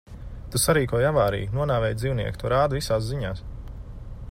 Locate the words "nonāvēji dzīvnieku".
1.59-2.41